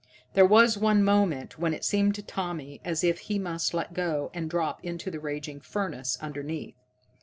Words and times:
There 0.33 0.47
was 0.47 0.79
one 0.79 1.03
moment 1.03 1.59
when 1.59 1.75
it 1.75 1.85
seemed 1.85 2.15
to 2.15 2.23
Tommy 2.23 2.81
as 2.83 3.03
if 3.03 3.19
he 3.19 3.37
must 3.37 3.71
let 3.71 3.93
go, 3.93 4.31
and 4.33 4.49
drop 4.49 4.83
into 4.83 5.11
that 5.11 5.19
raging 5.19 5.59
furnace 5.59 6.17
underneath. 6.19 6.73